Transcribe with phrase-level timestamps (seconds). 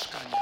[0.00, 0.36] mieszkania.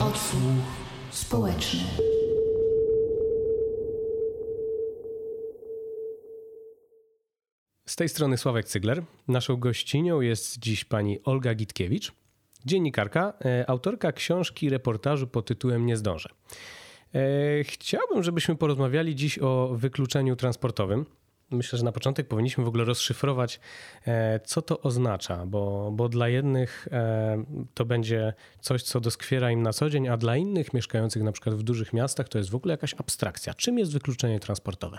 [0.00, 0.42] Odsłuch
[1.10, 1.80] społeczny.
[7.86, 9.02] Z tej strony Sławek Cygler.
[9.28, 12.12] Naszą gościnią jest dziś pani Olga Gitkiewicz,
[12.64, 16.28] dziennikarka, e, autorka książki reportażu pod tytułem Nie zdążę.
[17.14, 21.06] E, chciałbym, żebyśmy porozmawiali dziś o wykluczeniu transportowym.
[21.50, 23.60] Myślę, że na początek powinniśmy w ogóle rozszyfrować,
[24.06, 26.88] e, co to oznacza, bo, bo dla jednych
[27.74, 31.54] to będzie coś, co doskwiera im na co dzień, a dla innych mieszkających na przykład
[31.54, 33.54] w dużych miastach to jest w ogóle jakaś abstrakcja.
[33.54, 34.98] Czym jest wykluczenie transportowe?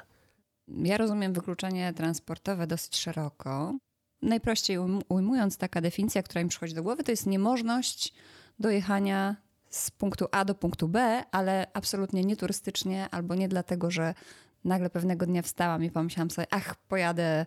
[0.68, 3.78] Ja rozumiem wykluczenie transportowe dosyć szeroko.
[4.22, 4.78] Najprościej
[5.10, 8.14] ujmując, taka definicja, która mi przychodzi do głowy, to jest niemożność
[8.60, 9.36] dojechania
[9.70, 14.14] z punktu A do punktu B, ale absolutnie nie turystycznie, albo nie dlatego, że
[14.64, 17.46] nagle pewnego dnia wstałam i pomyślałam sobie, ach, pojadę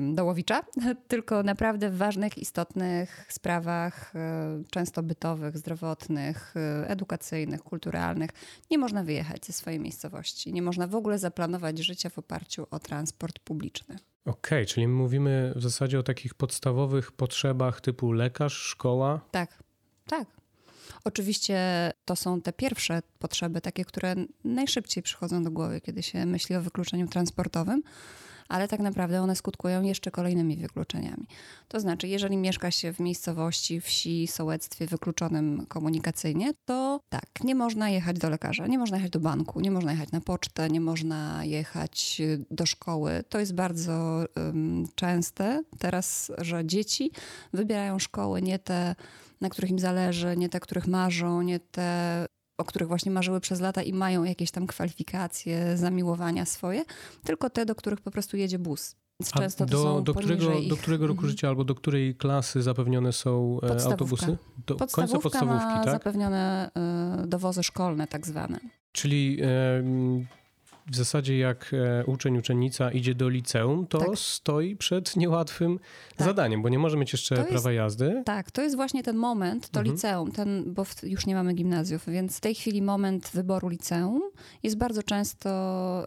[0.00, 0.62] do Łowicza,
[1.08, 8.30] tylko naprawdę w ważnych, istotnych sprawach, e, często bytowych, zdrowotnych, e, edukacyjnych, kulturalnych,
[8.70, 10.52] nie można wyjechać ze swojej miejscowości.
[10.52, 13.96] Nie można w ogóle zaplanować życia w oparciu o transport publiczny.
[14.24, 19.20] Okej, okay, czyli mówimy w zasadzie o takich podstawowych potrzebach typu lekarz, szkoła?
[19.30, 19.62] Tak,
[20.06, 20.33] tak.
[21.04, 21.58] Oczywiście
[22.04, 26.62] to są te pierwsze potrzeby, takie, które najszybciej przychodzą do głowy, kiedy się myśli o
[26.62, 27.82] wykluczeniu transportowym
[28.48, 31.26] ale tak naprawdę one skutkują jeszcze kolejnymi wykluczeniami.
[31.68, 37.90] To znaczy, jeżeli mieszka się w miejscowości, wsi, sołectwie wykluczonym komunikacyjnie, to tak, nie można
[37.90, 41.44] jechać do lekarza, nie można jechać do banku, nie można jechać na pocztę, nie można
[41.44, 43.24] jechać do szkoły.
[43.28, 47.10] To jest bardzo um, częste teraz, że dzieci
[47.52, 48.94] wybierają szkoły nie te,
[49.40, 52.26] na których im zależy, nie te, których marzą, nie te,
[52.58, 56.84] o których właśnie marzyły przez lata i mają jakieś tam kwalifikacje, zamiłowania swoje,
[57.24, 58.96] tylko te, do których po prostu jedzie bus.
[59.38, 60.68] Często do, do, którego, ich...
[60.68, 61.30] do którego roku mhm.
[61.30, 63.90] życia albo do której klasy zapewnione są e, podstawówka.
[63.90, 64.38] autobusy?
[64.66, 65.92] Do podstawówka końca podstawówki, ma tak?
[65.92, 66.70] zapewnione
[67.24, 68.60] y, dowozy szkolne tak zwane.
[68.92, 69.38] Czyli
[70.86, 74.18] w zasadzie jak e, uczeń, uczennica idzie do liceum, to tak.
[74.18, 75.78] stoi przed niełatwym
[76.16, 76.26] tak.
[76.26, 78.22] zadaniem, bo nie może mieć jeszcze prawa jazdy.
[78.24, 79.94] Tak, to jest właśnie ten moment, to mhm.
[79.96, 84.22] liceum, ten, bo już nie mamy gimnazjów, więc w tej chwili moment wyboru liceum
[84.62, 85.48] jest bardzo często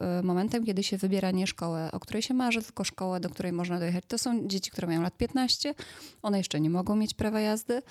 [0.02, 3.52] e, momentem, kiedy się wybiera nie szkołę, o której się marzy, tylko szkołę, do której
[3.52, 4.04] można dojechać.
[4.08, 5.74] To są dzieci, które mają lat 15,
[6.22, 7.82] one jeszcze nie mogą mieć prawa jazdy,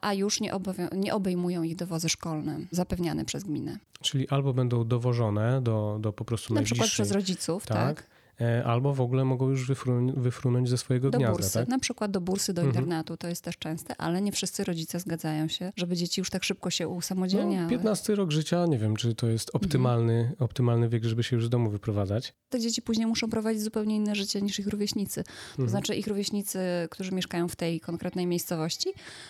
[0.00, 0.52] a już nie,
[0.92, 3.78] nie obejmują ich dowozy szkolne zapewniane przez gminę.
[4.00, 7.76] Czyli albo będą dowożone do, do po prostu Na przykład przez rodziców, tak.
[7.76, 8.17] tak E,
[8.64, 11.36] albo w ogóle mogą już wyfrunąć, wyfrunąć ze swojego do gniazda.
[11.36, 11.68] Bursy, tak?
[11.68, 12.76] Na przykład do bursy, do mhm.
[12.76, 16.44] internatu, to jest też częste, ale nie wszyscy rodzice zgadzają się, żeby dzieci już tak
[16.44, 17.64] szybko się usamodzielniały.
[17.64, 20.36] No, 15 rok życia, nie wiem, czy to jest optymalny, mhm.
[20.38, 22.34] optymalny wiek, żeby się już z domu wyprowadzać.
[22.48, 25.24] Te dzieci później muszą prowadzić zupełnie inne życie niż ich rówieśnicy.
[25.24, 25.68] To mhm.
[25.68, 26.58] znaczy ich rówieśnicy,
[26.90, 28.88] którzy mieszkają w tej konkretnej miejscowości,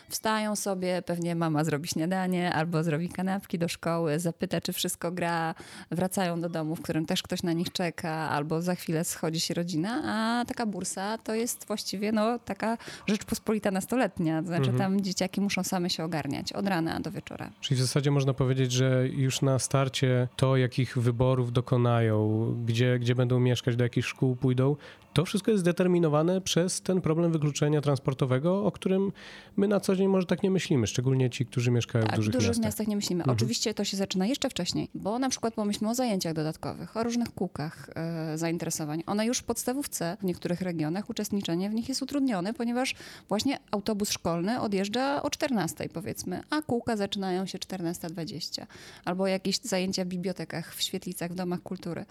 [0.08, 5.54] wstają sobie, pewnie mama zrobi śniadanie albo zrobi kanapki do szkoły, zapyta, czy wszystko gra,
[5.90, 9.54] wracają do domu, w którym też ktoś na nich czeka, albo za chwilę schodzi się
[9.54, 14.42] rodzina a taka bursa to jest właściwie no, taka rzeczpospolita nastoletnia.
[14.42, 14.78] To znaczy mhm.
[14.78, 17.50] tam dzieciaki muszą same się ogarniać od rana do wieczora.
[17.60, 23.14] Czyli w zasadzie można powiedzieć, że już na starcie to, jakich wyborów dokonają, gdzie, gdzie
[23.14, 24.76] będą mieszkać, do jakich szkół pójdą,
[25.18, 29.12] to wszystko jest zdeterminowane przez ten problem wykluczenia transportowego, o którym
[29.56, 32.30] my na co dzień może tak nie myślimy, szczególnie ci, którzy mieszkają tak, w dużych,
[32.30, 32.64] w dużych miastach.
[32.64, 33.22] miastach nie myślimy.
[33.22, 33.36] Mhm.
[33.36, 37.34] Oczywiście to się zaczyna jeszcze wcześniej, bo na przykład pomyślmy o zajęciach dodatkowych, o różnych
[37.34, 39.02] kółkach e, zainteresowań.
[39.06, 42.94] One już w podstawówce w niektórych regionach, uczestniczenie w nich jest utrudnione, ponieważ
[43.28, 48.66] właśnie autobus szkolny odjeżdża o 14 powiedzmy, a kółka zaczynają się 14.20.
[49.04, 52.04] Albo jakieś zajęcia w bibliotekach, w świetlicach, w domach kultury.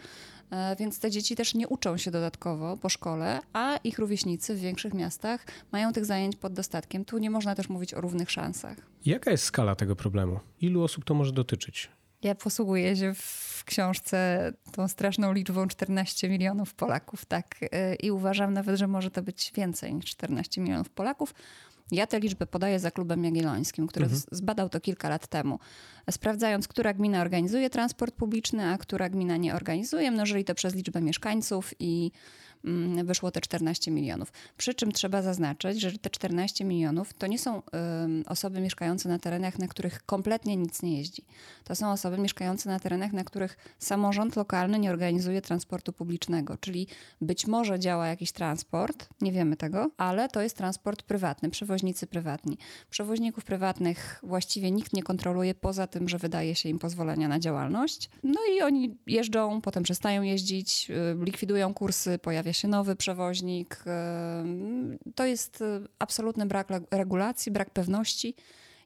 [0.51, 4.59] E, więc te dzieci też nie uczą się dodatkowo po szkole, a ich rówieśnicy w
[4.59, 7.05] większych miastach mają tych zajęć pod dostatkiem.
[7.05, 8.77] Tu nie można też mówić o równych szansach.
[9.05, 10.39] Jaka jest skala tego problemu?
[10.61, 11.89] Ilu osób to może dotyczyć?
[12.23, 17.55] Ja posługuję się w książce tą straszną liczbą 14 milionów Polaków, tak.
[17.71, 21.33] E, I uważam nawet, że może to być więcej niż 14 milionów Polaków.
[21.91, 24.21] Ja tę liczbę podaję za klubem jagiellońskim, który mhm.
[24.31, 25.59] zbadał to kilka lat temu,
[26.11, 30.11] sprawdzając, która gmina organizuje transport publiczny, a która gmina nie organizuje.
[30.11, 32.11] Mnożyli to przez liczbę mieszkańców i
[33.03, 34.31] wyszło te 14 milionów.
[34.57, 37.61] Przy czym trzeba zaznaczyć, że te 14 milionów to nie są
[38.25, 41.25] osoby mieszkające na terenach, na których kompletnie nic nie jeździ.
[41.63, 46.87] To są osoby mieszkające na terenach, na których samorząd lokalny nie organizuje transportu publicznego, czyli
[47.21, 52.57] być może działa jakiś transport, nie wiemy tego, ale to jest transport prywatny, przewoźnicy prywatni.
[52.89, 58.09] Przewoźników prywatnych właściwie nikt nie kontroluje poza tym, że wydaje się im pozwolenia na działalność.
[58.23, 60.91] No i oni jeżdżą, potem przestają jeździć,
[61.21, 63.83] y, likwidują kursy, pojawia się nowy przewoźnik.
[65.15, 65.63] To jest
[65.99, 68.35] absolutny brak regulacji, brak pewności.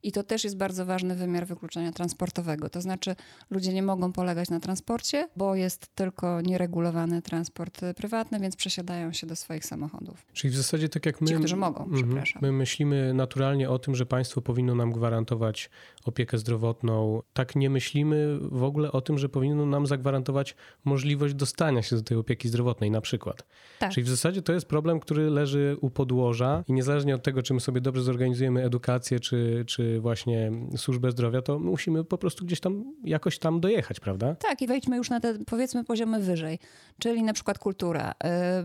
[0.03, 2.69] I to też jest bardzo ważny wymiar wykluczenia transportowego.
[2.69, 3.15] To znaczy,
[3.49, 9.27] ludzie nie mogą polegać na transporcie, bo jest tylko nieregulowany transport prywatny, więc przesiadają się
[9.27, 10.25] do swoich samochodów.
[10.33, 11.27] Czyli w zasadzie tak jak my.
[11.27, 12.03] Ci, którzy mogą, mhm.
[12.03, 12.41] przepraszam.
[12.41, 15.69] My myślimy naturalnie o tym, że państwo powinno nam gwarantować
[16.05, 17.21] opiekę zdrowotną.
[17.33, 20.55] Tak nie myślimy w ogóle o tym, że powinno nam zagwarantować
[20.85, 23.45] możliwość dostania się do tej opieki zdrowotnej, na przykład.
[23.79, 23.91] Tak.
[23.91, 27.53] Czyli w zasadzie to jest problem, który leży u podłoża i niezależnie od tego, czy
[27.53, 32.59] my sobie dobrze zorganizujemy edukację, czy, czy właśnie służbę zdrowia, to musimy po prostu gdzieś
[32.59, 34.35] tam jakoś tam dojechać, prawda?
[34.35, 36.59] Tak, i wejdźmy już na te powiedzmy poziomy wyżej,
[36.99, 38.13] czyli na przykład kultura.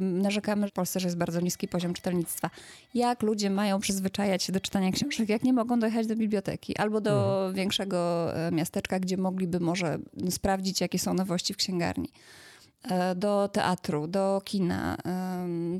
[0.01, 2.51] Narzekamy w Polsce, że jest bardzo niski poziom czytelnictwa.
[2.95, 7.01] Jak ludzie mają przyzwyczajać się do czytania książek, jak nie mogą dojechać do biblioteki albo
[7.01, 7.55] do mhm.
[7.55, 9.99] większego e, miasteczka, gdzie mogliby może
[10.31, 12.09] sprawdzić, jakie są nowości w księgarni.
[12.91, 14.97] E, do teatru, do kina.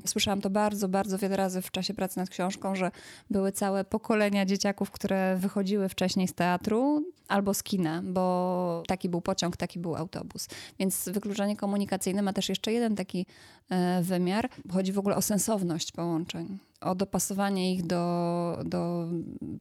[0.07, 2.91] Słyszałam to bardzo, bardzo wiele razy w czasie pracy nad książką, że
[3.31, 9.21] były całe pokolenia dzieciaków, które wychodziły wcześniej z teatru albo z kina, bo taki był
[9.21, 10.49] pociąg, taki był autobus.
[10.79, 13.27] Więc wykluczenie komunikacyjne ma też jeszcze jeden taki
[13.71, 14.49] e, wymiar.
[14.73, 19.09] Chodzi w ogóle o sensowność połączeń, o dopasowanie ich do, do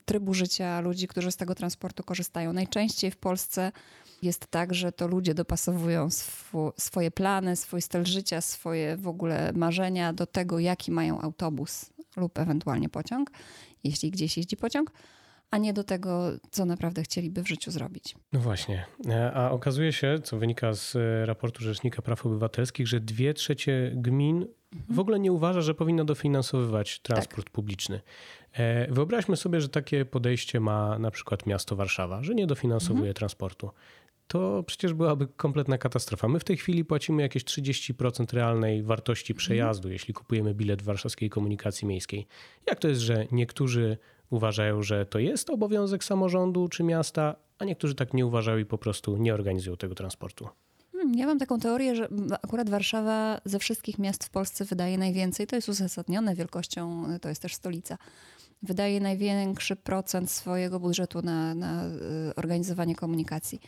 [0.05, 2.53] trybu życia ludzi, którzy z tego transportu korzystają.
[2.53, 3.71] Najczęściej w Polsce
[4.21, 9.51] jest tak, że to ludzie dopasowują sw swoje plany, swój styl życia, swoje w ogóle
[9.55, 13.31] marzenia do tego, jaki mają autobus lub ewentualnie pociąg,
[13.83, 14.91] jeśli gdzieś jeździ pociąg
[15.51, 18.15] a nie do tego, co naprawdę chcieliby w życiu zrobić.
[18.33, 18.85] No właśnie.
[19.33, 24.47] A okazuje się, co wynika z e, raportu Rzecznika Praw Obywatelskich, że dwie trzecie gmin
[24.89, 27.53] w ogóle nie uważa, że powinno dofinansowywać transport tak.
[27.53, 28.01] publiczny.
[28.53, 33.13] E, wyobraźmy sobie, że takie podejście ma na przykład miasto Warszawa, że nie dofinansowuje mhm.
[33.13, 33.69] transportu
[34.27, 36.27] to przecież byłaby kompletna katastrofa.
[36.27, 39.37] My w tej chwili płacimy jakieś 30% realnej wartości mhm.
[39.37, 42.27] przejazdu, jeśli kupujemy bilet w warszawskiej komunikacji miejskiej.
[42.67, 43.97] Jak to jest, że niektórzy
[44.29, 48.77] uważają, że to jest obowiązek samorządu czy miasta, a niektórzy tak nie uważają i po
[48.77, 50.49] prostu nie organizują tego transportu?
[50.91, 52.07] Hmm, ja mam taką teorię, że
[52.41, 55.47] akurat Warszawa ze wszystkich miast w Polsce wydaje najwięcej.
[55.47, 57.97] To jest uzasadnione wielkością, to jest też stolica.
[58.63, 61.91] Wydaje największy procent swojego budżetu na, na y,
[62.35, 63.61] organizowanie komunikacji.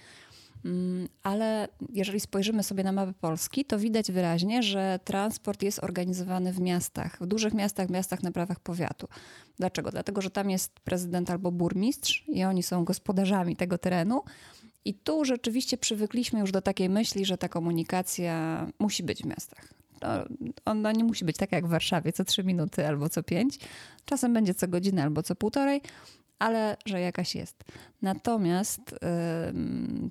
[0.65, 6.53] Mm, ale jeżeli spojrzymy sobie na mapę Polski, to widać wyraźnie, że transport jest organizowany
[6.53, 9.07] w miastach, w dużych miastach, miastach na prawach powiatu.
[9.57, 9.91] Dlaczego?
[9.91, 14.23] Dlatego, że tam jest prezydent albo burmistrz i oni są gospodarzami tego terenu.
[14.85, 19.73] I tu rzeczywiście przywykliśmy już do takiej myśli, że ta komunikacja musi być w miastach.
[20.65, 23.59] ona nie musi być taka jak w Warszawie, co trzy minuty albo co pięć.
[24.05, 25.81] Czasem będzie co godzinę albo co półtorej,
[26.39, 27.63] ale że jakaś jest.
[28.01, 28.95] Natomiast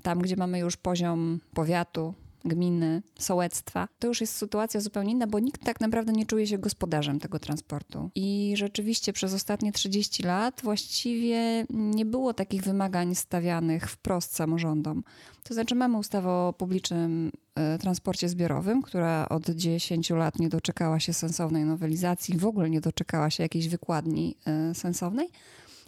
[0.02, 2.14] tam, gdzie mamy już poziom powiatu,
[2.48, 6.58] gminy, sołectwa, to już jest sytuacja zupełnie inna, bo nikt tak naprawdę nie czuje się
[6.58, 8.10] gospodarzem tego transportu.
[8.14, 15.02] I rzeczywiście przez ostatnie 30 lat właściwie nie było takich wymagań stawianych wprost samorządom.
[15.42, 21.00] To znaczy mamy ustawę o publicznym e, transporcie zbiorowym, która od 10 lat nie doczekała
[21.00, 24.74] się sensownej nowelizacji, w ogóle nie doczekała się jakiejś wykładni e,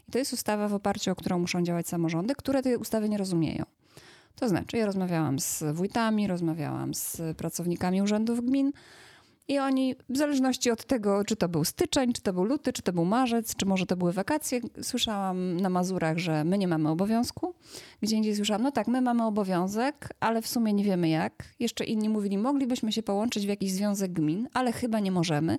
[0.09, 0.13] sensownej.
[0.13, 3.65] To jest ustawa, w oparciu o którą muszą działać samorządy, które tej ustawy nie rozumieją.
[4.37, 8.73] To znaczy, ja rozmawiałam z wójtami, rozmawiałam z pracownikami urzędów gmin
[9.49, 12.83] i oni, w zależności od tego, czy to był styczeń, czy to był luty, czy
[12.83, 16.89] to był marzec, czy może to były wakacje, słyszałam na Mazurach, że my nie mamy
[16.89, 17.55] obowiązku.
[18.03, 21.45] Gdzie indziej słyszałam, no tak, my mamy obowiązek, ale w sumie nie wiemy jak.
[21.61, 25.59] Jeszcze inni mówili, moglibyśmy się połączyć w jakiś związek gmin, ale chyba nie możemy.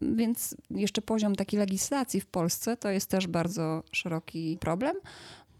[0.00, 4.96] Więc jeszcze poziom takiej legislacji w Polsce to jest też bardzo szeroki problem.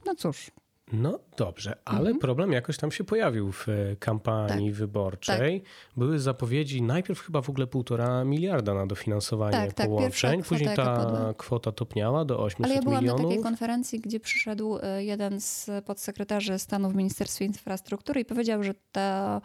[0.07, 0.51] No cóż,
[0.93, 2.19] no dobrze, ale mhm.
[2.19, 4.79] problem jakoś tam się pojawił w e, kampanii tak.
[4.79, 5.61] wyborczej.
[5.61, 5.71] Tak.
[5.97, 10.43] Były zapowiedzi najpierw chyba w ogóle półtora miliarda na dofinansowanie tak, tak połączeń.
[10.43, 12.67] Później ta kwota topniała do 800 milionów.
[12.67, 13.23] Ale ja byłam milionów.
[13.23, 18.63] na takiej konferencji, gdzie przyszedł e, jeden z podsekretarzy stanu w Ministerstwie Infrastruktury i powiedział,
[18.63, 19.41] że ta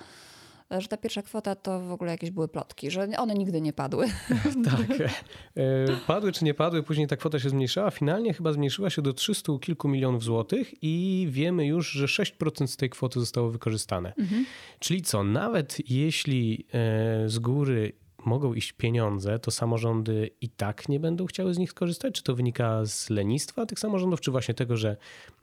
[0.71, 4.07] że ta pierwsza kwota to w ogóle jakieś były plotki, że one nigdy nie padły.
[4.71, 5.09] tak.
[5.55, 7.91] E, padły czy nie padły, później ta kwota się zmniejszała.
[7.91, 12.77] Finalnie chyba zmniejszyła się do 300 kilku milionów złotych i wiemy już, że 6% z
[12.77, 14.13] tej kwoty zostało wykorzystane.
[14.17, 14.45] Mhm.
[14.79, 17.93] Czyli co, nawet jeśli e, z góry
[18.25, 22.13] mogą iść pieniądze, to samorządy i tak nie będą chciały z nich skorzystać?
[22.13, 24.97] Czy to wynika z lenistwa tych samorządów, czy właśnie tego, że,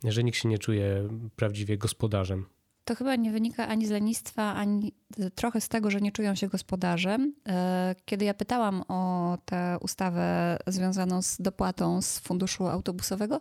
[0.04, 2.46] że nikt się nie czuje prawdziwie gospodarzem?
[2.86, 4.92] To chyba nie wynika ani z lenistwa, ani
[5.34, 7.34] trochę z tego, że nie czują się gospodarzem.
[7.48, 13.40] E, kiedy ja pytałam o tę ustawę związaną z dopłatą z funduszu autobusowego,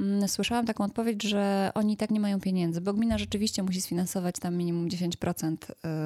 [0.00, 3.80] Mm, Słyszałam taką odpowiedź, że oni i tak nie mają pieniędzy, bo gmina rzeczywiście musi
[3.80, 5.56] sfinansować tam minimum 10%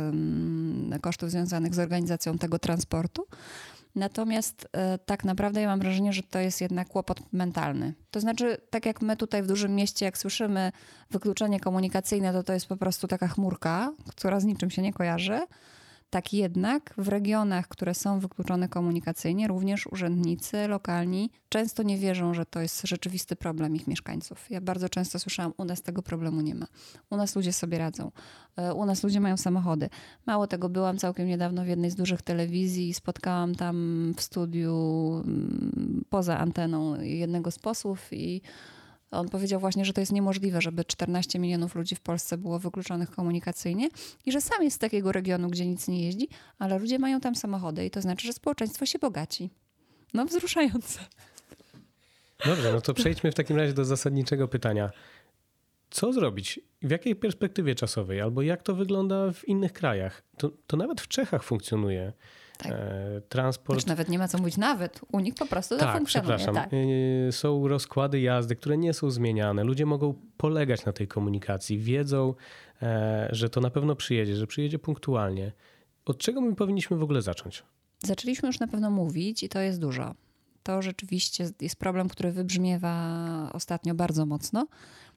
[0.09, 3.27] ym, kosztów związanych z organizacją tego transportu.
[3.95, 7.95] Natomiast e, tak naprawdę ja mam wrażenie, że to jest jednak kłopot mentalny.
[8.11, 10.73] To znaczy, tak jak my tutaj w dużym mieście, jak słyszymy
[11.11, 15.41] wykluczenie komunikacyjne, to to jest po prostu taka chmurka, która z niczym się nie kojarzy.
[16.11, 22.47] Tak jednak w regionach, które są wykluczone komunikacyjnie, również urzędnicy lokalni często nie wierzą, że
[22.47, 24.51] to jest rzeczywisty problem ich mieszkańców.
[24.51, 26.67] Ja bardzo często słyszałam, u nas tego problemu nie ma.
[27.11, 28.11] U nas ludzie sobie radzą.
[28.57, 29.89] E, U nas ludzie mają samochody.
[30.27, 34.75] Mało tego, byłam całkiem niedawno w jednej z dużych telewizji i spotkałam tam w studiu
[35.25, 38.43] mm, poza anteną jednego z posłów i
[39.11, 43.11] on powiedział właśnie, że to jest niemożliwe, żeby 14 milionów ludzi w Polsce było wykluczonych
[43.11, 43.89] komunikacyjnie
[44.27, 47.35] i że sam jest z takiego regionu, gdzie nic nie jeździ, ale ludzie mają tam
[47.35, 49.51] samochody i to znaczy, że społeczeństwo się bogaci.
[50.15, 51.01] No wzruszające.
[52.47, 54.91] Dobrze, no to przejdźmy w takim razie do zasadniczego pytania.
[55.91, 56.61] Co zrobić?
[56.83, 58.21] W jakiej perspektywie czasowej?
[58.21, 60.23] Albo jak to wygląda w innych krajach?
[60.37, 62.13] To, to nawet w Czechach funkcjonuje.
[62.63, 62.73] Tak.
[62.73, 63.79] E, transport.
[63.81, 65.01] Znaczy nawet nie ma co mówić nawet.
[65.13, 66.37] U nich po prostu to Tak, funkcjonuje.
[66.37, 66.55] przepraszam.
[66.71, 66.71] Tak.
[67.31, 69.65] Są rozkłady jazdy, które nie są zmieniane.
[69.65, 71.79] Ludzie mogą polegać na tej komunikacji.
[71.79, 72.35] Wiedzą,
[72.83, 75.53] e, że to na pewno przyjedzie, że przyjedzie punktualnie.
[76.05, 77.63] Od czego my powinniśmy w ogóle zacząć?
[78.05, 80.15] Zaczęliśmy już na pewno mówić i to jest dużo.
[80.63, 84.67] To rzeczywiście jest problem, który wybrzmiewa ostatnio bardzo mocno.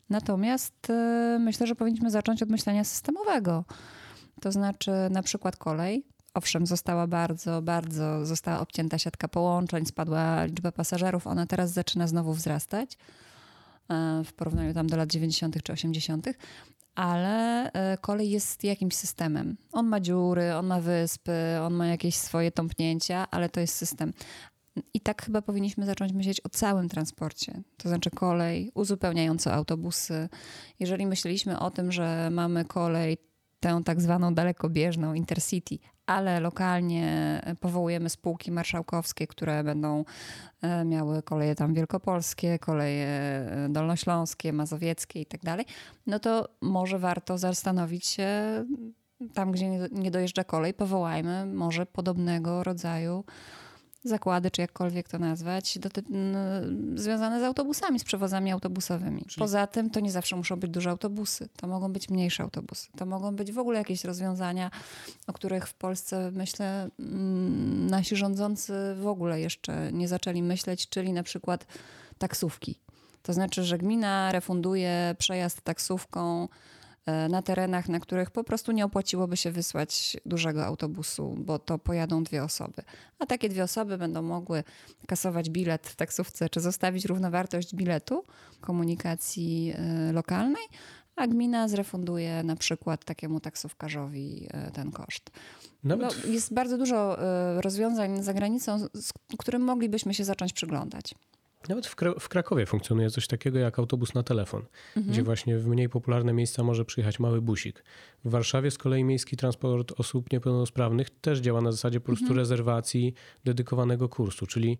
[0.09, 3.65] Natomiast e, myślę, że powinniśmy zacząć od myślenia systemowego.
[4.41, 6.05] To znaczy na przykład kolej.
[6.33, 11.27] Owszem, została bardzo, bardzo, została obcięta siatka połączeń, spadła liczba pasażerów.
[11.27, 12.97] Ona teraz zaczyna znowu wzrastać
[13.89, 15.63] e, w porównaniu tam do lat 90.
[15.63, 16.27] czy 80.,
[16.95, 19.57] ale e, kolej jest jakimś systemem.
[19.71, 24.13] On ma dziury, on ma wyspy, on ma jakieś swoje tąpnięcia, ale to jest system.
[24.93, 27.61] I tak chyba powinniśmy zacząć myśleć o całym transporcie.
[27.77, 30.29] To znaczy kolej, uzupełniająco autobusy.
[30.79, 33.17] Jeżeli myśleliśmy o tym, że mamy kolej,
[33.59, 40.05] tę tak zwaną dalekobieżną intercity, ale lokalnie powołujemy spółki marszałkowskie, które będą
[40.61, 45.65] e, miały koleje tam wielkopolskie, koleje e, dolnośląskie, mazowieckie i tak dalej,
[46.07, 48.29] no to może warto zastanowić się
[49.33, 53.23] tam, gdzie nie dojeżdża kolej, powołajmy może podobnego rodzaju
[54.03, 56.03] zakłady, czy jakkolwiek to nazwać, doty-
[56.95, 59.25] związane z autobusami, z przewozami autobusowymi.
[59.39, 61.49] Poza tym to nie zawsze muszą być duże autobusy.
[61.55, 62.87] To mogą być mniejsze autobusy.
[62.97, 64.71] To mogą być w ogóle jakieś rozwiązania,
[65.27, 71.13] o których w Polsce myślę mm, nasi rządzący w ogóle jeszcze nie zaczęli myśleć, czyli
[71.13, 71.65] na przykład
[72.17, 72.79] taksówki.
[73.23, 76.47] To znaczy, że gmina refunduje przejazd taksówką
[77.29, 82.23] na terenach, na których po prostu nie opłaciłoby się wysłać dużego autobusu, bo to pojadą
[82.23, 82.81] dwie osoby.
[83.19, 84.63] A takie dwie osoby będą mogły
[85.07, 88.23] kasować bilet w taksówce, czy zostawić równowartość biletu
[88.61, 90.63] komunikacji e, lokalnej,
[91.15, 95.31] a gmina zrefunduje na przykład takiemu taksówkarzowi e, ten koszt.
[95.83, 101.15] Nawet No, jest bardzo dużo e, rozwiązań za granicą, z którym moglibyśmy się zacząć przyglądać.
[101.69, 104.65] Nawet w, Kra- w Krakowie funkcjonuje coś takiego jak autobus na telefon,
[104.95, 107.83] gdzie właśnie w mniej popularne miejsca może przyjechać mały busik.
[108.25, 113.13] W Warszawie z kolei miejski transport osób niepełnosprawnych też działa na zasadzie po prostu rezerwacji
[113.43, 114.77] dedykowanego kursu, czyli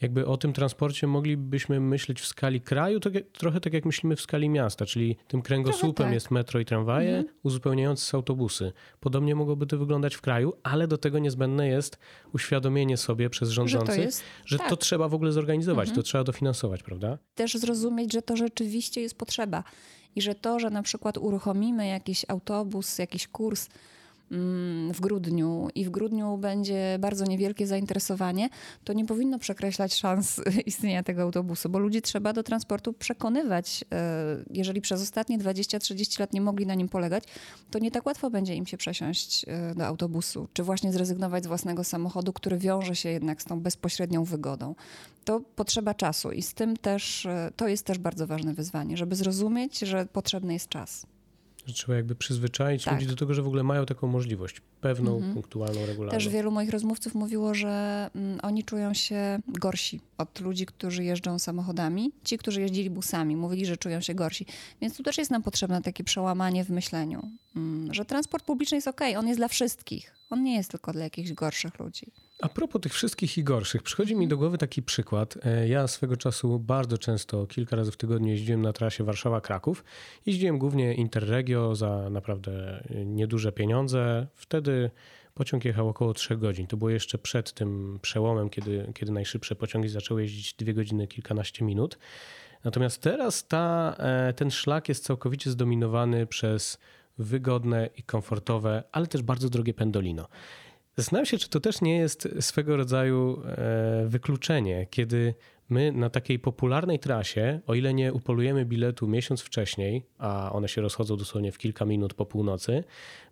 [0.00, 4.20] jakby o tym transporcie moglibyśmy myśleć w skali kraju, tak trochę tak jak myślimy w
[4.20, 6.14] skali miasta, czyli tym kręgosłupem tak.
[6.14, 8.72] jest metro i tramwaje, uzupełniające są autobusy.
[9.00, 11.98] Podobnie mogłoby to wyglądać w kraju, ale do tego niezbędne jest
[12.34, 14.68] uświadomienie sobie przez rządzących, jest- że tak.
[14.68, 17.18] to trzeba w ogóle zorganizować, to trzeba dofinansować, prawda?
[17.34, 19.64] Też zrozumieć, że to rzeczywiście jest potrzeba
[20.16, 23.68] i że to, że na przykład uruchomimy jakiś autobus, jakiś kurs
[24.92, 28.48] w grudniu i w grudniu będzie bardzo niewielkie zainteresowanie,
[28.84, 33.84] to nie powinno przekreślać szans istnienia tego autobusu, bo ludzi trzeba do transportu przekonywać.
[33.92, 37.24] E, Jeżeli przez ostatnie 20-30 lat nie mogli na nim polegać,
[37.70, 41.46] to nie tak łatwo będzie im się przesiąść e, do autobusu, czy właśnie zrezygnować z
[41.46, 44.74] własnego samochodu, który wiąże się jednak z tą bezpośrednią wygodą.
[45.24, 49.16] To potrzeba czasu i z tym też, e, to jest też bardzo ważne wyzwanie, żeby
[49.16, 51.13] zrozumieć, że potrzebny jest czas.
[51.66, 52.92] Że trzeba jakby przyzwyczaić Tak.
[52.92, 53.00] Mhm.
[53.00, 56.18] ludzi do tego, że w ogóle mają taką możliwość, pewną, punktualną, regularną.
[56.18, 61.38] Też wielu moich rozmówców mówiło, że mm, oni czują się gorsi od ludzi, którzy jeżdżą
[61.38, 62.12] samochodami.
[62.24, 64.46] Ci, którzy jeździli busami, mówili, że czują się gorsi.
[64.80, 67.30] Więc tu też jest nam potrzebne takie przełamanie w myśleniu,
[67.90, 70.14] że transport publiczny jest ok, on jest dla wszystkich.
[70.30, 72.06] On nie jest tylko dla jakichś gorszych ludzi.
[72.42, 75.38] A propos tych wszystkich i gorszych, przychodzi mi do głowy taki przykład.
[75.46, 79.84] E, Ja swego czasu bardzo często, kilka razy w tygodniu jeździłem na trasie Warszawa-Kraków.
[80.26, 84.26] Jeździłem głównie Interregio za naprawdę e, nieduże pieniądze.
[84.34, 84.90] Wtedy
[85.34, 86.66] pociąg jechał około 3 godzin.
[86.66, 91.64] To było jeszcze przed tym przełomem, kiedy, kiedy najszybsze pociągi zaczęły jeździć 2 godziny kilkanaście
[91.64, 91.98] minut.
[92.64, 96.78] Natomiast teraz ta, e, ten szlak jest całkowicie zdominowany przez
[97.18, 100.28] wygodne i komfortowe, ale też bardzo drogie pendolino.
[100.96, 105.34] Zastanawiam się, czy to też nie jest swego rodzaju e, wykluczenie, kiedy
[105.68, 110.80] my na takiej popularnej trasie, o ile nie upolujemy biletu miesiąc wcześniej, a one się
[110.80, 112.84] rozchodzą dosłownie w kilka minut po północy,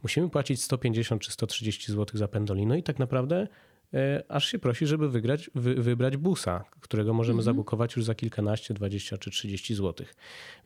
[0.03, 3.49] musimy płacić 150 czy 130 zł za pendolino i tak naprawdę
[4.29, 7.45] aż się prosi, żeby wygrać, wy, wybrać busa, którego możemy mhm.
[7.45, 10.15] zabukować już za kilkanaście, dwadzieścia czy trzydzieści złotych.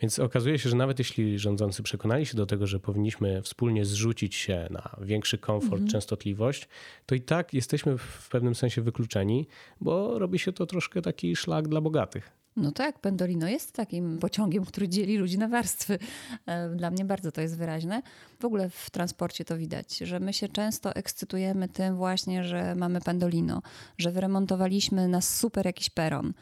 [0.01, 4.35] Więc okazuje się, że nawet jeśli rządzący przekonali się do tego, że powinniśmy wspólnie zrzucić
[4.35, 5.91] się na większy komfort, mhm.
[5.91, 6.69] częstotliwość,
[7.07, 9.47] to i tak jesteśmy w pewnym sensie wykluczeni,
[9.81, 12.46] bo robi się to troszkę taki szlak dla bogatych.
[12.57, 15.99] No tak, Pendolino jest takim pociągiem, który dzieli ludzi na warstwy.
[16.47, 18.03] E, dla mnie bardzo to jest wyraźne.
[18.41, 23.01] W ogóle w transporcie to widać, że my się często ekscytujemy tym właśnie, że mamy
[23.01, 23.63] Pendolino,
[23.99, 26.33] że wyremontowaliśmy na super jakiś peron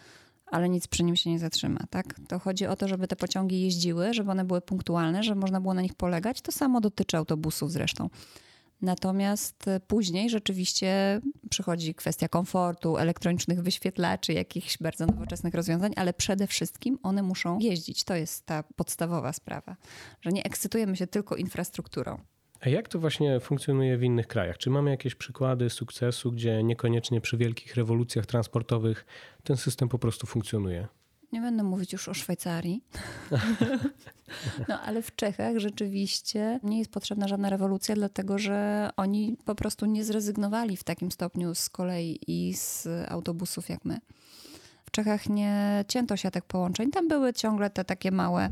[0.47, 2.14] ale nic przy nim się nie zatrzyma, tak?
[2.28, 5.75] To chodzi o to, żeby te pociągi jeździły, żeby one były punktualne, żeby można było
[5.75, 6.40] na nich polegać.
[6.40, 8.11] To samo dotyczy autobusów zresztą.
[8.82, 16.46] Natomiast e, później rzeczywiście przychodzi kwestia komfortu, elektronicznych wyświetlaczy, jakichś bardzo nowoczesnych rozwiązań, ale przede
[16.46, 18.04] wszystkim one muszą jeździć.
[18.04, 19.76] To jest ta podstawowa sprawa,
[20.20, 22.18] że nie ekscytujemy się tylko infrastrukturą.
[22.60, 24.58] A jak to właśnie funkcjonuje w innych krajach?
[24.58, 29.06] Czy mamy jakieś przykłady sukcesu, gdzie niekoniecznie przy wielkich rewolucjach transportowych
[29.42, 30.88] ten system po prostu funkcjonuje?
[31.34, 32.82] Nie będę mówić już o Szwajcarii.
[34.68, 39.86] No ale w Czechach rzeczywiście nie jest potrzebna żadna rewolucja, dlatego że oni po prostu
[39.86, 44.00] nie zrezygnowali w takim stopniu z kolei i z autobusów jak my.
[44.94, 46.90] Czechach nie cięto siatek połączeń.
[46.90, 48.48] Tam były ciągle te takie małe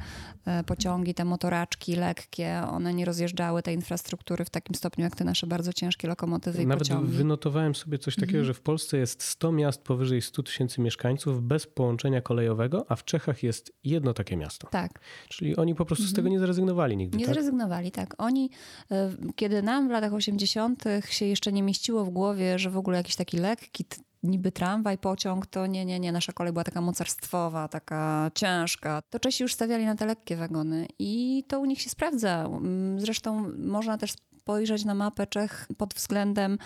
[0.46, 2.62] e, pociągi, te motoraczki lekkie.
[2.70, 6.66] One nie rozjeżdżały tej infrastruktury w takim stopniu, jak te nasze bardzo ciężkie lokomotywy i
[6.66, 7.12] Nawet pociągi.
[7.12, 8.44] wynotowałem sobie coś takiego, mhm.
[8.44, 13.04] że w Polsce jest 100 miast powyżej 100 tysięcy mieszkańców bez połączenia kolejowego, a w
[13.04, 14.68] Czechach jest jedno takie miasto.
[14.68, 15.00] Tak.
[15.28, 16.32] Czyli oni po prostu z tego mhm.
[16.32, 17.18] nie zrezygnowali nigdy.
[17.18, 17.34] Nie tak?
[17.34, 18.14] zrezygnowali, tak.
[18.18, 18.50] Oni,
[18.90, 20.84] e, kiedy nam w latach 80.
[21.08, 23.84] się jeszcze nie mieściło w głowie, że w ogóle jakiś taki lekki
[24.22, 26.12] niby tramwaj, pociąg, to nie, nie, nie.
[26.12, 29.02] Nasza kolej była taka mocarstwowa, taka ciężka.
[29.10, 32.44] To Czesi już stawiali na te lekkie wagony i to u nich się sprawdza.
[32.44, 36.58] Mm, zresztą można też spojrzeć na mapę Czech pod względem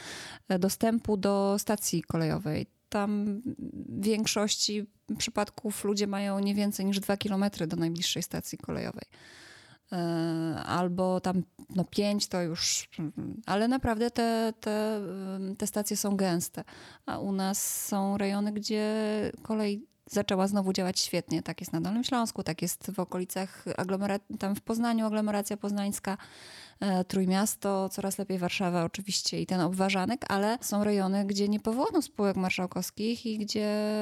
[0.48, 2.66] e, dostępu do stacji kolejowej.
[2.88, 3.42] Tam
[3.88, 4.86] w większości
[5.18, 9.04] przypadków ludzie mają nie więcej niż dwa kilometry do najbliższej stacji kolejowej.
[9.92, 9.96] E,
[10.66, 11.42] albo tam
[11.76, 12.88] no pięć to już,
[13.46, 15.00] ale naprawdę te, te,
[15.58, 16.64] te stacje są gęste,
[17.06, 18.92] a u nas są rejony, gdzie
[19.42, 21.42] kolej zaczęła znowu działać świetnie.
[21.42, 23.64] Tak jest na Dolnym Śląsku, tak jest w okolicach
[24.38, 26.18] tam w Poznaniu aglomeracja poznańska,
[26.80, 32.02] e, Trójmiasto, coraz lepiej Warszawa oczywiście i ten obważanek, ale są rejony, gdzie nie powołano
[32.02, 33.92] spółek marszałkowskich i gdzie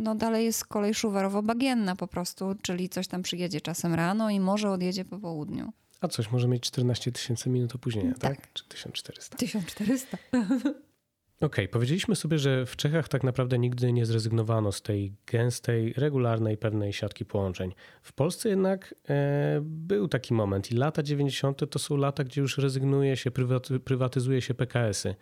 [0.00, 4.70] no, dalej jest kolej szuwarowo-bagienna po prostu, czyli coś tam przyjedzie czasem rano i może
[4.70, 5.72] odjedzie po południu.
[6.00, 8.36] A coś może mieć 14 tysięcy minut opóźnienia, tak?
[8.36, 8.52] tak?
[8.52, 9.36] Czy 1400?
[9.36, 10.18] 1400.
[11.36, 15.92] Okej, okay, powiedzieliśmy sobie, że w Czechach tak naprawdę nigdy nie zrezygnowano z tej gęstej,
[15.96, 17.74] regularnej, pewnej siatki połączeń.
[18.02, 21.70] W Polsce jednak e, był taki moment i lata 90.
[21.70, 25.14] to są lata, gdzie już rezygnuje się, prywaty, prywatyzuje się PKS-y.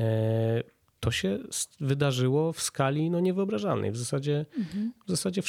[0.00, 0.62] E,
[1.00, 1.38] to się
[1.80, 3.92] wydarzyło w skali no, niewyobrażalnej.
[3.92, 4.92] W zasadzie, mhm.
[5.06, 5.42] w zasadzie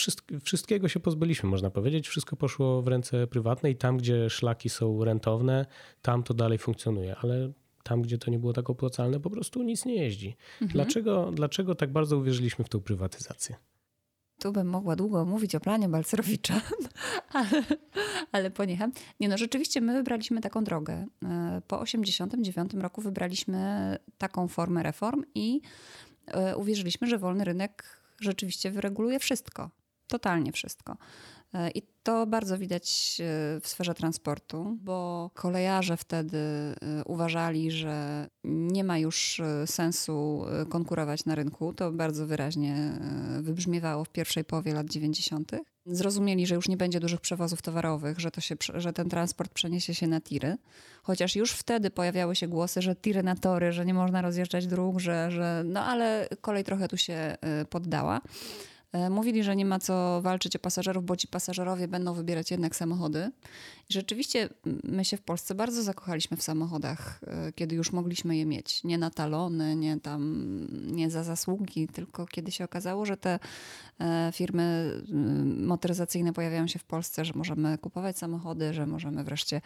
[0.43, 2.08] wszystkiego się pozbyliśmy, można powiedzieć.
[2.08, 5.65] Wszystko poszło w ręce prywatne i tam, gdzie szlaki są rentowne,
[6.02, 7.15] tam to dalej funkcjonuje.
[7.15, 7.52] Ale
[7.84, 10.36] tam, gdzie to nie było tak opłacalne, po prostu nic nie jeździ.
[10.62, 10.72] Mhm.
[10.72, 13.56] Dlaczego, dlaczego tak bardzo uwierzyliśmy w tą prywatyzację?
[14.39, 16.62] Tu bym mogła długo mówić o planie Balcerowicza,
[17.34, 17.63] ale,
[18.32, 18.91] ale poniecham.
[19.19, 20.93] Nie no, rzeczywiście my wybraliśmy taką drogę.
[20.93, 25.62] E, po 1989 roku wybraliśmy taką formę reform i
[26.28, 29.69] e, uwierzyliśmy, że wolny rynek rzeczywiście wyreguluje wszystko.
[30.08, 30.98] Totalnie wszystko.
[31.54, 38.28] E, I to bardzo widać e, w sferze transportu, bo kolejarze wtedy e, uważali, że
[38.44, 41.74] nie ma już sensu konkurować na rynku.
[41.74, 43.00] To bardzo wyraźnie
[43.42, 45.52] wybrzmiewało w pierwszej połowie lat 90.
[45.86, 49.96] Zrozumieli, że już nie będzie dużych przewozów towarowych, że, to się, że ten transport przeniesie
[49.96, 50.58] się na tiry.
[51.04, 55.00] Chociaż już wtedy pojawiały się głosy, że tiry na tory, że nie można rozjeżdżać dróg,
[55.00, 57.38] że, że no ale kolej trochę tu się
[57.70, 58.22] poddała.
[58.93, 62.75] E, mówili, że nie ma co walczyć o pasażerów, bo ci pasażerowie będą wybierać jednak
[62.75, 63.32] samochody.
[63.89, 64.49] I rzeczywiście
[64.84, 68.84] my się w Polsce bardzo zakochaliśmy w samochodach, e, kiedy już mogliśmy je mieć.
[68.84, 70.43] Nie na talony, nie tam,
[70.91, 73.39] nie za zasługi, tylko kiedy się okazało, że te
[73.99, 74.93] e, firmy
[75.58, 79.62] motoryzacyjne pojawiają się w Polsce, że możemy kupować samochody, że możemy wreszcie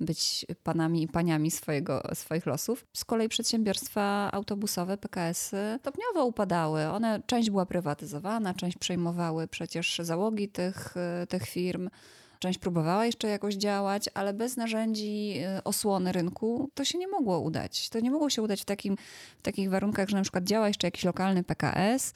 [0.00, 2.86] być panami i paniami swojego, swoich losów.
[2.92, 6.86] Z kolei przedsiębiorstwa autobusowe, PKS-y, stopniowo upadały.
[6.86, 11.90] One, część była prywatyzowana, część przejmowały przecież załogi tych, y, tych firm.
[12.38, 17.40] Część próbowała jeszcze jakoś działać, ale bez narzędzi y, osłony rynku to się nie mogło
[17.40, 17.88] udać.
[17.88, 18.96] To nie mogło się udać w, takim,
[19.38, 22.14] w takich warunkach, że na przykład działa jeszcze jakiś lokalny PKS,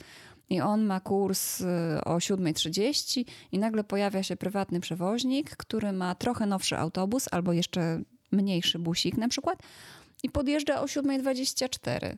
[0.51, 1.65] i on ma kurs y,
[2.05, 8.03] o 7.30 i nagle pojawia się prywatny przewoźnik, który ma trochę nowszy autobus albo jeszcze
[8.33, 9.63] mniejszy busik na przykład
[10.23, 12.17] i podjeżdża o 7.24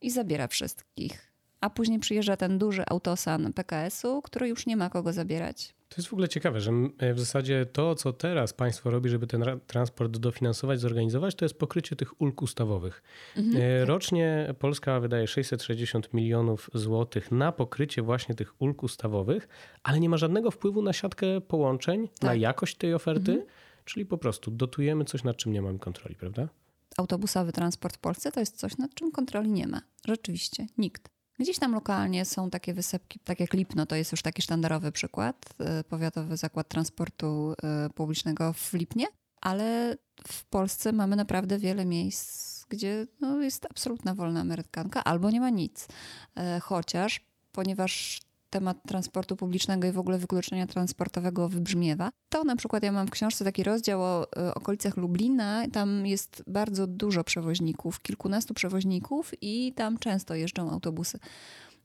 [0.00, 1.27] i zabiera wszystkich.
[1.60, 5.74] A później przyjeżdża ten duży autosan PKS-u, który już nie ma kogo zabierać.
[5.88, 9.26] To jest w ogóle ciekawe, że e, w zasadzie to, co teraz państwo robi, żeby
[9.26, 13.02] ten transport dofinansować, zorganizować, to jest pokrycie tych ulg ustawowych.
[13.36, 13.62] Mhm.
[13.62, 19.48] E, rocznie Polska wydaje 660 milionów złotych na pokrycie właśnie tych ulg ustawowych,
[19.82, 22.22] ale nie ma żadnego wpływu na siatkę połączeń, tak.
[22.22, 23.50] na jakość tej oferty, mhm.
[23.84, 26.48] czyli po prostu dotujemy coś, nad czym nie mamy kontroli, prawda?
[26.96, 29.80] Autobusowy transport w Polsce to jest coś, nad czym kontroli nie ma.
[30.06, 31.17] Rzeczywiście, nikt.
[31.38, 35.54] Gdzieś tam lokalnie są takie wysepki, tak jak Lipno, to jest już taki sztandarowy przykład,
[35.80, 37.54] y, Powiatowy Zakład Transportu
[37.86, 39.06] y, Publicznego w Lipnie,
[39.40, 39.96] ale
[40.26, 45.50] w Polsce mamy naprawdę wiele miejsc, gdzie no, jest absolutna wolna amerykanka albo nie ma
[45.50, 45.84] nic.
[45.86, 47.20] Y, chociaż,
[47.52, 52.10] ponieważ temat transportu publicznego i w ogóle wykluczenia transportowego wybrzmiewa.
[52.28, 55.64] To na przykład ja mam w książce taki rozdział o y, okolicach Lublina.
[55.72, 61.18] Tam jest bardzo dużo przewoźników, kilkunastu przewoźników i tam często jeżdżą autobusy.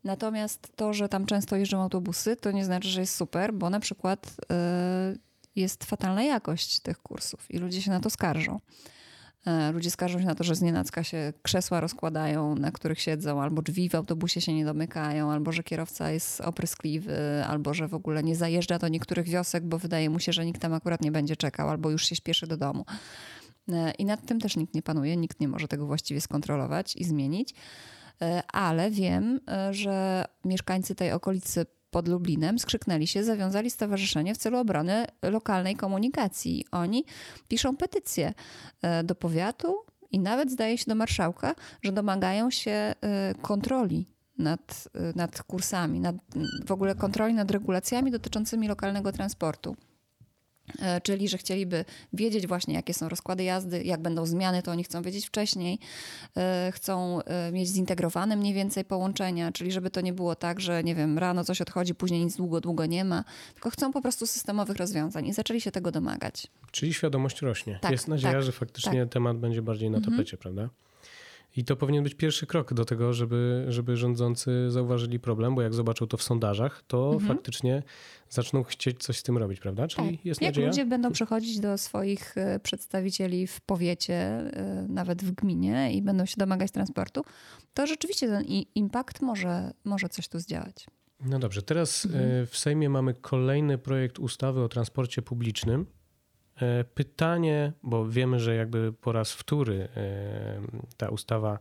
[0.03, 3.79] Natomiast to, że tam często jeżdżą autobusy, to nie znaczy, że jest super, bo na
[3.79, 5.19] przykład y,
[5.55, 8.59] jest fatalna jakość tych kursów i ludzie się na to skarżą.
[9.45, 13.41] E, ludzie skarżą się na to, że z nienacka się krzesła rozkładają, na których siedzą,
[13.41, 17.93] albo drzwi w autobusie się nie domykają, albo że kierowca jest opryskliwy, albo że w
[17.93, 21.11] ogóle nie zajeżdża do niektórych wiosek, bo wydaje mu się, że nikt tam akurat nie
[21.11, 22.85] będzie czekał, albo już się śpieszy do domu.
[23.71, 27.03] E, I nad tym też nikt nie panuje, nikt nie może tego właściwie skontrolować i
[27.03, 27.53] zmienić.
[28.21, 29.39] E, ale wiem,
[29.71, 36.65] że mieszkańcy tej okolicy pod Lublinem skrzyknęli się, zawiązali stowarzyszenie w celu obrony lokalnej komunikacji.
[36.71, 37.05] Oni
[37.47, 38.33] piszą petycję
[38.81, 39.75] e, do powiatu
[40.11, 42.95] i nawet zdaje się do marszałka, że domagają się e,
[43.41, 44.05] kontroli
[44.37, 46.15] nad, e, nad kursami, nad,
[46.65, 49.75] w ogóle kontroli nad regulacjami dotyczącymi lokalnego transportu.
[50.79, 54.83] E, czyli że chcieliby wiedzieć właśnie, jakie są rozkłady jazdy, jak będą zmiany, to oni
[54.83, 55.79] chcą wiedzieć wcześniej.
[56.37, 60.83] E, chcą e, mieć zintegrowane mniej więcej połączenia, czyli żeby to nie było tak, że
[60.83, 63.23] nie wiem, rano coś odchodzi, później nic długo, długo nie ma,
[63.53, 66.47] tylko chcą po prostu systemowych rozwiązań i zaczęli się tego domagać.
[66.71, 67.79] Czyli świadomość rośnie.
[67.81, 69.13] Tak, Jest nadzieja, tak, że faktycznie tak.
[69.13, 70.17] temat będzie bardziej na mhm.
[70.17, 70.41] tapecie, mhm.
[70.55, 70.75] prawda?
[71.55, 75.73] I to powinien być pierwszy krok do tego, żeby, żeby rządzący zauważyli problem, bo jak
[75.73, 77.27] zobaczą to w sondażach, to mhm.
[77.27, 77.83] faktycznie
[78.29, 79.87] zaczną chcieć coś z tym robić, prawda?
[79.87, 80.25] Czyli tak.
[80.25, 80.67] jest jak nadzieja?
[80.67, 86.25] ludzie będą przychodzić do swoich e, przedstawicieli w powiecie, e, nawet w gminie i będą
[86.25, 87.21] się domagać transportu,
[87.73, 88.43] to rzeczywiście ten
[88.75, 90.87] impact może, może coś tu zdziałać.
[91.25, 92.43] No dobrze, teraz mhm.
[92.43, 95.85] E, w Sejmie mamy kolejny projekt ustawy o transporcie publicznym.
[96.61, 100.61] E, pytanie, bo wiemy, że jakby po raz wtóry e,
[100.97, 101.59] ta ustawa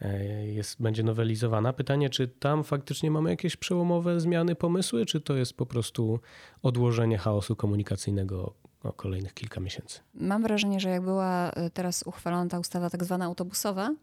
[0.00, 1.72] e, jest, będzie nowelizowana.
[1.72, 6.20] Pytanie, czy tam faktycznie mamy jakieś przełomowe zmiany, pomysły, czy to jest po prostu
[6.62, 10.00] odłożenie chaosu komunikacyjnego o kolejnych kilka miesięcy?
[10.14, 13.94] Mam wrażenie, że jak była teraz uchwalona ta ustawa tak zwana autobusowa,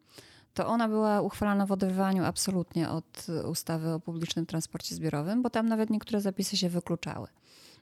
[0.54, 5.68] to ona była uchwalana w oderwaniu absolutnie od ustawy o publicznym transporcie zbiorowym, bo tam
[5.68, 7.28] nawet niektóre zapisy się wykluczały.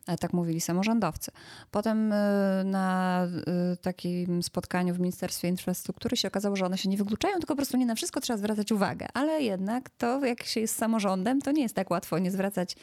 [0.10, 1.32] E, tak mówili samorządowcy.
[1.72, 6.98] Potem e, na e, takim spotkaniu w Ministerstwie Infrastruktury się okazało, że one się nie
[6.98, 9.08] wykluczają, tylko po prostu nie na wszystko trzeba zwracać uwagę.
[9.14, 12.76] Ale jednak to, jak się jest samorządem, to nie jest tak łatwo nie zwracać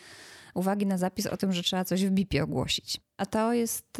[0.55, 3.01] uwagi na zapis o tym, że trzeba coś w BIP-ie ogłosić.
[3.17, 3.99] A to jest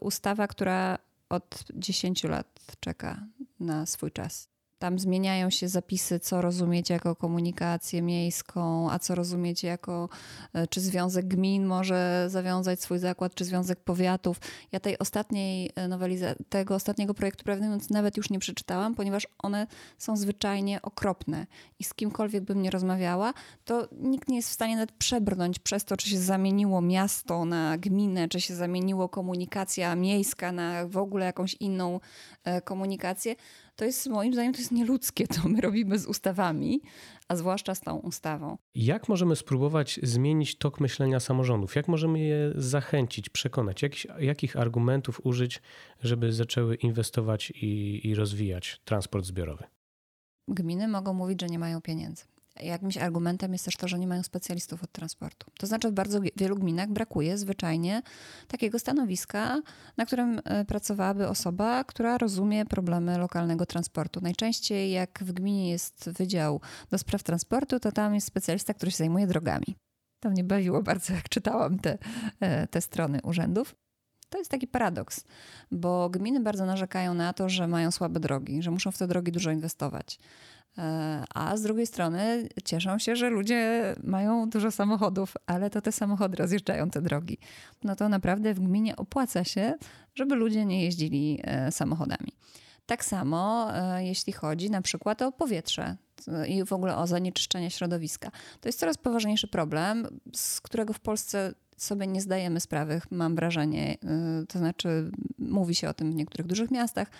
[0.00, 2.46] ustawa, która od 10 lat
[2.80, 3.26] czeka
[3.60, 4.48] na swój czas.
[4.78, 10.08] Tam zmieniają się zapisy, co rozumieć jako komunikację miejską, a co rozumieć jako,
[10.52, 14.40] e, czy Związek Gmin może zawiązać swój zakład, czy Związek Powiatów.
[14.72, 19.66] Ja tej ostatniej e, nowelizacji, tego ostatniego projektu prawnego nawet już nie przeczytałam, ponieważ one
[19.98, 21.46] są zwyczajnie okropne.
[21.78, 25.84] I z kimkolwiek bym nie rozmawiała, to nikt nie jest w stanie nawet przebrnąć przez
[25.84, 31.26] to, czy się zamieniło miasto na gminę, czy się zamieniło komunikacja miejska na w ogóle
[31.26, 32.00] jakąś inną
[32.44, 33.34] e, komunikację
[33.78, 36.80] To jest moim zdaniem to jest nieludzkie, to my robimy z ustawami,
[37.28, 38.58] a zwłaszcza z tą ustawą.
[38.74, 41.76] Jak możemy spróbować zmienić tok myślenia samorządów?
[41.76, 43.82] Jak możemy je zachęcić, przekonać?
[43.82, 45.62] Jak, jakich argumentów użyć,
[46.02, 49.64] żeby zaczęły inwestować i, i rozwijać transport zbiorowy?
[50.48, 52.24] Gminy mogą mówić, że nie mają pieniędzy.
[52.62, 55.50] Jakimś argumentem jest też to, że nie mają specjalistów od transportu.
[55.58, 58.02] To znaczy, w bardzo wielu gminach brakuje zwyczajnie
[58.48, 59.62] takiego stanowiska,
[59.96, 64.20] na którym e, pracowałaby osoba, która rozumie problemy lokalnego transportu.
[64.20, 68.96] Najczęściej, jak w gminie jest wydział do spraw transportu, to tam jest specjalista, który się
[68.96, 69.76] zajmuje drogami.
[70.20, 71.98] To mnie bawiło bardzo, jak czytałam te,
[72.40, 73.74] e, te strony urzędów.
[74.28, 75.24] To jest taki paradoks,
[75.70, 79.32] bo gminy bardzo narzekają na to, że mają słabe drogi, że muszą w te drogi
[79.32, 80.18] dużo inwestować.
[80.78, 85.92] E, a z drugiej strony cieszą się, że ludzie mają dużo samochodów, ale to te
[85.92, 87.38] samochody rozjeżdżają te drogi.
[87.84, 89.74] No to naprawdę w gminie opłaca się,
[90.14, 92.32] żeby ludzie nie jeździli e, samochodami.
[92.86, 95.96] Tak samo, e, jeśli chodzi na przykład o powietrze
[96.48, 98.30] i w ogóle o zanieczyszczenie środowiska.
[98.60, 103.96] To jest coraz poważniejszy problem, z którego w Polsce sobie nie zdajemy sprawy, mam wrażenie.
[104.48, 107.10] To znaczy, mówi się o tym w niektórych dużych miastach,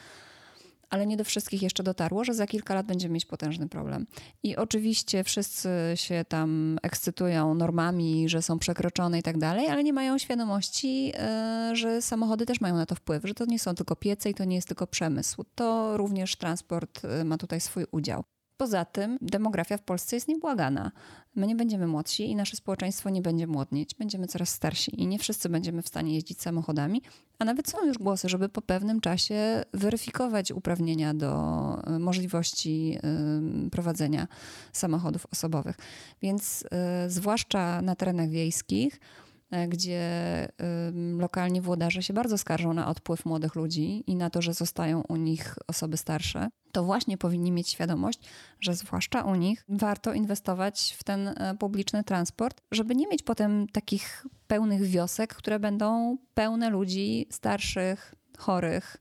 [0.91, 4.07] ale nie do wszystkich jeszcze dotarło, że za kilka lat będziemy mieć potężny problem.
[4.43, 9.93] I oczywiście wszyscy się tam ekscytują normami, że są przekroczone i tak dalej, ale nie
[9.93, 13.97] mają świadomości, e, że samochody też mają na to wpływ, że to nie są tylko
[13.97, 15.45] piece i to nie jest tylko przemysł.
[15.55, 18.25] To również transport e, ma tutaj swój udział.
[18.59, 20.93] Poza tym demografia w Polsce jest niebłagana.
[21.35, 23.95] My nie będziemy młodsi i nasze społeczeństwo nie będzie młodnieć.
[23.95, 27.03] Będziemy coraz starsi i nie wszyscy będziemy w stanie jeździć samochodami,
[27.39, 31.31] a nawet są już głosy, żeby po pewnym czasie weryfikować uprawnienia do
[31.97, 32.99] y, możliwości
[33.67, 34.29] y, prowadzenia
[34.73, 35.77] samochodów osobowych.
[36.23, 36.67] Więc y,
[37.11, 39.01] zwłaszcza na terenach wiejskich,
[39.69, 40.03] gdzie
[41.19, 45.17] lokalni włodarze się bardzo skarżą na odpływ młodych ludzi i na to, że zostają u
[45.17, 48.21] nich osoby starsze, to właśnie powinni mieć świadomość,
[48.61, 53.67] że zwłaszcza u nich warto inwestować w ten e, publiczny transport, żeby nie mieć potem
[53.73, 58.97] takich pełnych wiosek, które będą pełne ludzi starszych, chorych,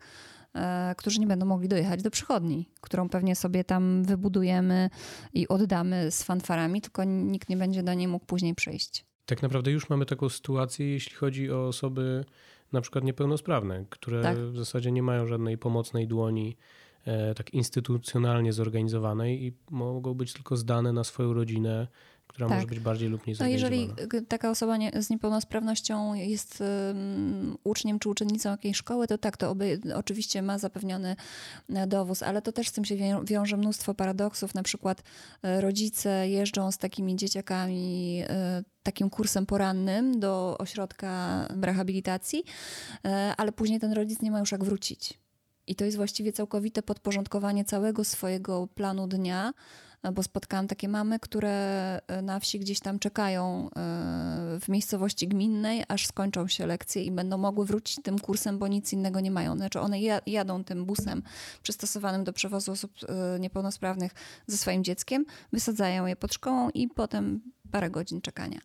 [0.56, 4.90] e, którzy nie będą mogli dojechać do przychodni, którą pewnie sobie tam wybudujemy
[5.34, 9.06] i oddamy z fanfarami, tylko nikt nie będzie do niej mógł później przyjść.
[9.28, 12.26] Tak naprawdę już mamy taką sytuację, jeśli chodzi o osoby
[12.72, 14.38] na przykład niepełnosprawne, które tak.
[14.38, 16.58] w zasadzie nie mają żadnej pomocnej dłoni
[17.06, 21.88] e, tak instytucjonalnie zorganizowanej i mogą być tylko zdane na swoją rodzinę
[22.28, 22.58] która tak.
[22.58, 23.90] może być bardziej lub mniej No jeżeli
[24.28, 29.50] taka osoba nie, z niepełnosprawnością jest um, uczniem czy uczennicą jakiejś szkoły, to tak, to
[29.50, 31.16] oby, oczywiście ma zapewniony
[31.70, 34.56] e, dowóz, ale to też z tym się wiąże mnóstwo paradoksów.
[34.56, 35.04] Na przykład
[35.44, 42.44] e, rodzice jeżdżą z takimi dzieciakami e, takim kursem porannym do ośrodka rehabilitacji,
[43.38, 45.20] ale później ten rodzic nie ma już jak wrócić.
[45.68, 49.54] I to jest właściwie całkowite podporządkowanie całego swojego planu dnia
[50.12, 51.52] bo spotkałam takie mamy, które
[52.08, 53.70] e, na wsi gdzieś tam czekają e,
[54.60, 58.94] w miejscowości gminnej, aż skończą się lekcje i będą mogły wrócić tym kursem, bo nic
[58.94, 59.56] innego nie mają.
[59.56, 61.24] Znaczy one jadą tym busem
[61.64, 64.12] przystosowanym do przewozu osób e, niepełnosprawnych
[64.48, 67.42] ze swoim dzieckiem, wysadzają je pod szkołą i potem
[67.72, 68.60] parę godzin czekania.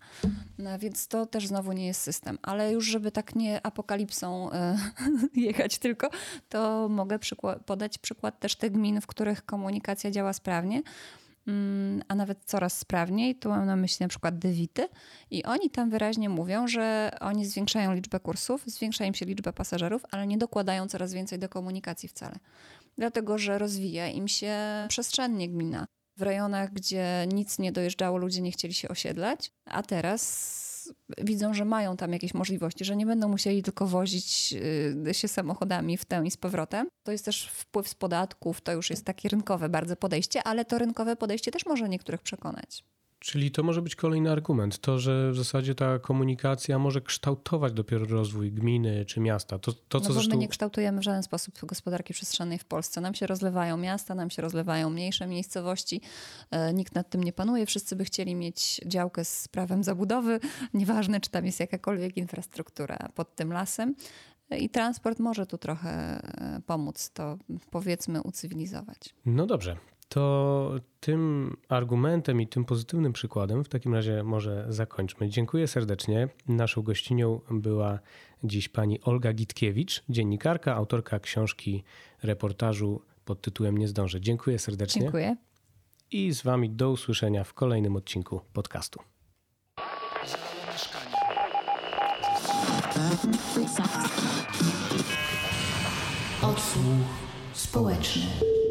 [0.59, 2.39] No, więc to też znowu nie jest system.
[2.43, 4.51] Ale już, żeby tak nie apokalipsą
[5.35, 6.11] jechać tylko,
[6.49, 10.83] to mogę przykład, podać przykład też tych gmin, w których komunikacja działa sprawnie.
[11.47, 13.35] Mm, a nawet coraz sprawniej.
[13.35, 14.89] Tu mam na myśli na przykład Dewity
[15.31, 20.03] i oni tam wyraźnie mówią, że oni zwiększają liczbę kursów, zwiększa im się liczba pasażerów,
[20.11, 22.37] ale nie dokładają coraz więcej do komunikacji wcale.
[22.99, 24.57] Dlatego, że rozwija im się
[24.89, 25.87] przestrzennie gmina.
[26.17, 30.62] W rejonach, gdzie nic nie dojeżdżało, ludzie nie chcieli się osiedlać, a teraz
[31.19, 34.55] widzą, że mają tam jakieś możliwości, że nie będą musieli tylko wozić
[35.09, 36.89] y, się samochodami w tę i z powrotem.
[37.03, 40.79] To jest też wpływ z podatków, to już jest takie rynkowe bardzo podejście, ale to
[40.79, 42.85] rynkowe podejście też może niektórych przekonać.
[43.23, 48.07] Czyli to może być kolejny argument, to, że w zasadzie ta komunikacja może kształtować dopiero
[48.07, 49.59] rozwój gminy czy miasta.
[49.59, 50.31] To, to co no bo zresztą...
[50.31, 53.01] my nie kształtujemy w żaden sposób gospodarki przestrzennej w Polsce.
[53.01, 56.01] Nam się rozlewają miasta, nam się rozlewają mniejsze miejscowości.
[56.51, 57.67] E, nikt nad tym nie panuje.
[57.67, 60.41] Wszyscy by chcieli mieć działkę z prawem zabudowy,
[60.75, 63.95] nieważne czy tam jest jakakolwiek infrastruktura pod tym lasem.
[64.59, 67.39] I transport może tu trochę e, pomóc to,
[67.71, 69.15] powiedzmy, ucywilizować.
[69.27, 69.77] No dobrze,
[70.13, 75.29] to tym argumentem i tym pozytywnym przykładem w takim razie może zakończmy.
[75.29, 76.29] Dziękuję serdecznie.
[76.49, 77.99] Naszą gościnią była
[78.45, 81.85] dziś pani Olga Gitkiewicz, dziennikarka, autorka książki,
[82.23, 84.21] reportażu pod tytułem Nie zdążę.
[84.21, 85.03] Dziękuję serdecznie.
[85.03, 85.37] Dziękuję.
[86.11, 89.01] I z wami do usłyszenia w kolejnym odcinku podcastu.
[96.43, 97.07] Odsłuch
[97.53, 98.62] społeczny.